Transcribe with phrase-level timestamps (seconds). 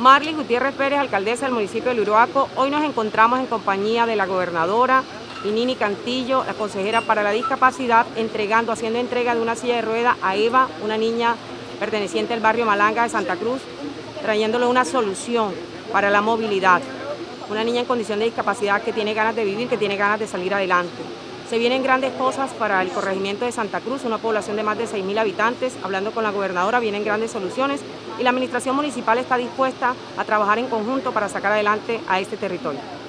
[0.00, 2.48] Marley Gutiérrez Pérez, alcaldesa del municipio de Uruaco.
[2.56, 5.02] Hoy nos encontramos en compañía de la gobernadora
[5.44, 9.82] y Nini Cantillo, la consejera para la discapacidad, entregando, haciendo entrega de una silla de
[9.82, 11.36] rueda a Eva, una niña
[11.78, 13.60] perteneciente al barrio Malanga de Santa Cruz,
[14.22, 15.52] trayéndole una solución
[15.92, 16.80] para la movilidad.
[17.50, 20.26] Una niña en condición de discapacidad que tiene ganas de vivir, que tiene ganas de
[20.26, 20.96] salir adelante.
[21.50, 24.86] Se vienen grandes cosas para el corregimiento de Santa Cruz, una población de más de
[24.86, 25.76] 6.000 habitantes.
[25.82, 27.82] Hablando con la gobernadora, vienen grandes soluciones
[28.20, 32.36] y la administración municipal está dispuesta a trabajar en conjunto para sacar adelante a este
[32.36, 32.99] territorio.